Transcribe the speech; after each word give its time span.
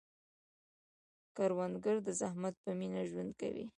کروندګر 1.35 1.97
د 2.07 2.09
زحمت 2.21 2.55
په 2.63 2.71
مینه 2.79 3.01
ژوند 3.09 3.31
کوي 3.41 3.65